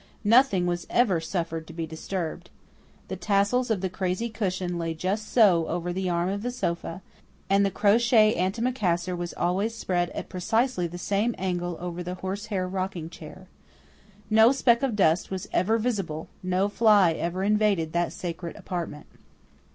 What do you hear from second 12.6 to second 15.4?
rocking chair. No speck of dust